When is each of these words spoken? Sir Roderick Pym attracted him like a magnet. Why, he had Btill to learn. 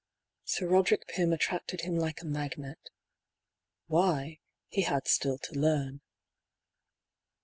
Sir 0.45 0.65
Roderick 0.65 1.07
Pym 1.09 1.31
attracted 1.31 1.81
him 1.81 1.95
like 1.95 2.23
a 2.23 2.25
magnet. 2.25 2.89
Why, 3.85 4.39
he 4.67 4.81
had 4.81 5.05
Btill 5.05 5.39
to 5.39 5.53
learn. 5.53 6.01